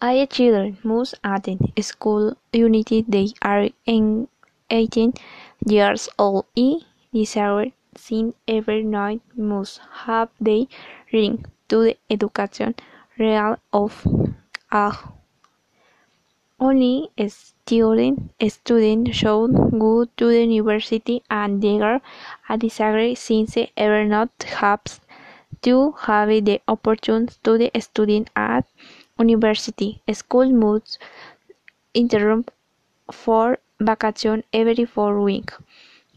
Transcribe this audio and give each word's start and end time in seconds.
All 0.00 0.26
children 0.28 0.78
must 0.84 1.14
attend 1.24 1.72
school 1.80 2.36
until 2.54 3.02
they 3.08 3.28
are 3.42 3.68
eighteen 3.88 5.14
years 5.66 6.08
old. 6.16 6.44
It 6.54 6.84
desired 7.12 7.72
since 7.96 8.36
every 8.46 8.88
child 8.88 9.20
must 9.36 9.80
have 10.04 10.28
the 10.40 10.68
right 11.12 11.40
to 11.68 11.82
the 11.82 11.96
education 12.08 12.76
regardless 13.18 13.60
of 13.72 14.06
age. 14.72 14.94
Only 16.60 17.10
student 17.28 18.30
student 18.48 19.14
should 19.14 19.52
go 19.80 20.04
to 20.04 20.26
the 20.26 20.44
university 20.44 21.24
and 21.28 21.60
there 21.60 22.00
a 22.48 22.56
desired 22.56 23.18
since 23.18 23.56
everyone 23.76 24.30
has 24.44 25.00
to 25.62 25.92
have 26.06 26.28
the 26.28 26.60
opportunity 26.68 27.34
to 27.42 27.80
study 27.80 28.26
at 28.36 28.64
university. 29.18 30.02
School 30.12 30.50
must 30.52 30.98
interrupt 31.94 32.50
for 33.12 33.58
vacation 33.80 34.44
every 34.52 34.84
four 34.84 35.20
weeks. 35.22 35.54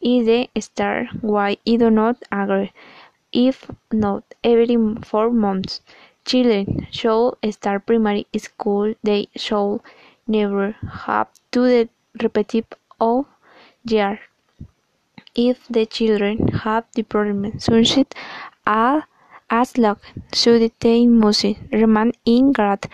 If 0.00 0.26
they 0.26 0.60
start 0.60 1.08
why 1.22 1.56
I 1.66 1.76
do 1.76 1.90
not 1.90 2.22
agree. 2.32 2.72
If 3.32 3.70
not 3.92 4.24
every 4.44 4.76
four 5.02 5.30
months. 5.30 5.80
Children 6.24 6.86
should 6.90 7.34
start 7.50 7.86
primary 7.86 8.26
school. 8.36 8.94
They 9.02 9.28
should 9.36 9.80
never 10.26 10.76
have 11.04 11.28
to 11.52 11.88
repeat 12.22 12.66
all 13.00 13.26
year. 13.84 14.20
If 15.34 15.66
the 15.68 15.86
children 15.86 16.48
have 16.48 16.84
the 16.94 17.02
problem 17.02 17.58
such 17.58 17.98
as 18.66 19.02
lack 19.78 19.98
so 20.32 20.58
they 20.80 21.06
must 21.06 21.44
remain 21.70 22.12
in 22.24 22.52
grade 22.52 22.86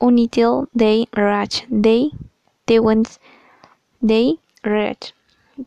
until 0.00 0.66
they 0.74 1.06
reach 1.16 1.56
the 1.70 2.10
twenty 2.66 3.18
they 4.02 4.26
reach. 4.64 5.12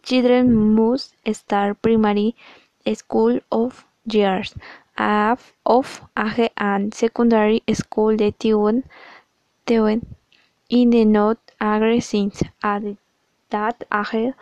Children 0.03 0.55
must 0.75 1.16
start 1.33 1.81
primary 1.81 2.36
school 2.94 3.39
of 3.52 3.86
years 4.05 4.53
of 5.66 6.02
age 6.17 6.49
and 6.58 6.93
secondary 6.93 7.61
school 7.73 8.16
the 8.16 8.31
twenty. 9.66 10.02
in 10.69 10.89
the 10.89 11.03
not 11.05 11.38
agree 11.59 11.99
since 11.99 12.41
at 12.64 12.83
that 13.49 13.83
age 13.91 14.33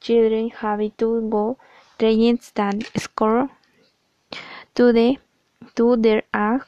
children 0.00 0.50
have 0.50 0.82
to 0.96 1.08
go 1.28 1.56
train 1.98 2.38
than 2.54 2.80
scholars 4.74 5.16
to 5.76 5.96
their 5.96 6.22
age. 6.34 6.62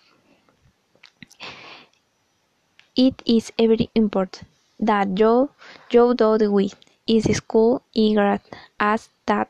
It 2.97 3.23
is 3.27 3.53
very 3.59 3.89
important 3.95 4.49
that 4.81 5.19
you 5.19 5.51
do 5.91 6.15
the 6.15 6.51
with 6.51 6.75
is 7.07 7.25
school 7.37 7.83
in 7.95 8.15
grade 8.17 8.41
as 8.81 9.09
that 9.27 9.49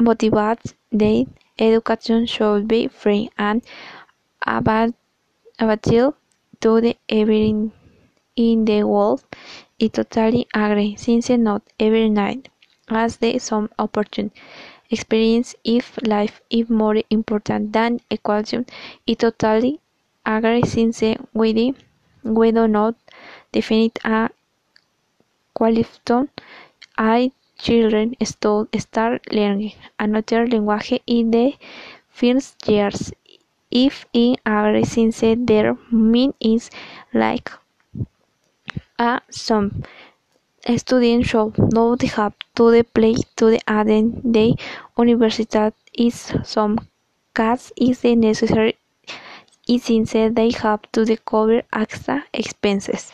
motivates 0.00 0.74
them. 0.90 1.32
Education 1.58 2.26
should 2.26 2.66
be 2.66 2.88
free 2.88 3.30
and 3.38 3.62
available 4.46 4.94
to 6.60 6.80
the 6.80 6.96
everyone 7.08 7.72
in 8.36 8.64
the 8.64 8.82
world. 8.84 9.24
I 9.80 9.88
totally 9.88 10.46
agree 10.54 10.96
since 10.96 11.30
not 11.30 11.62
every 11.78 12.12
child 12.14 12.48
has 12.88 13.18
the 13.18 13.38
same 13.38 13.68
opportunity. 13.78 14.40
Experience 14.90 15.54
in 15.64 15.80
life 16.06 16.42
is 16.50 16.68
more 16.68 16.96
important 17.10 17.72
than 17.72 18.00
education. 18.10 18.66
I 19.08 19.14
totally 19.14 19.80
agree 20.26 20.62
since 20.64 21.02
we 21.32 21.52
do 22.52 22.68
not 22.68 22.94
define 23.52 23.90
a 24.04 24.30
qualification. 25.54 26.28
I 26.98 27.32
children 27.58 28.16
start 28.78 29.32
learning 29.32 29.74
another 29.98 30.46
language 30.46 31.00
in 31.06 31.30
the 31.30 31.54
first 32.08 32.68
year. 32.68 32.90
I 33.72 34.36
agree 34.46 34.84
since 34.84 35.20
their 35.20 35.76
mean 35.92 36.34
is 36.40 36.70
like 37.14 37.50
a 38.98 39.20
swamp. 39.30 39.86
Students 40.76 41.28
should 41.28 41.58
not 41.72 42.02
have 42.02 42.34
to 42.56 42.84
pay 42.94 43.14
to 43.36 43.58
attend 43.66 44.20
the 44.24 44.54
university. 44.98 45.72
In 45.94 46.10
some 46.10 46.78
cases 47.34 47.72
it 47.76 48.04
is 48.04 48.16
necessary 48.16 48.76
since 49.66 50.12
they 50.12 50.50
have 50.50 50.82
to 50.92 51.16
cover 51.24 51.62
extra 51.72 52.24
expenses. 52.34 53.10